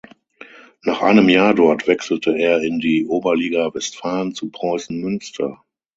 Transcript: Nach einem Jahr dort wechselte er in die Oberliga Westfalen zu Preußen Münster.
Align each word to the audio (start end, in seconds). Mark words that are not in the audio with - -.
Nach 0.81 1.03
einem 1.03 1.29
Jahr 1.29 1.53
dort 1.53 1.85
wechselte 1.87 2.35
er 2.35 2.63
in 2.63 2.79
die 2.79 3.05
Oberliga 3.05 3.71
Westfalen 3.75 4.33
zu 4.33 4.49
Preußen 4.49 4.99
Münster. 4.99 5.63